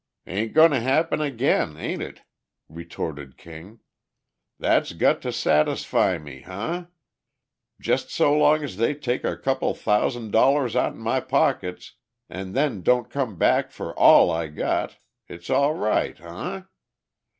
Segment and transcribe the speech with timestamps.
[0.25, 2.23] "Ain't goin' to happen again, ain't it?"
[2.67, 3.81] retorted King.
[4.57, 6.87] "That's got to satisfy me, huh?
[7.79, 11.93] Jest so long as they take a couple thousan' dollars out'n my pockets,
[12.31, 16.63] an' then don't come back for all I got, it's all right, huh?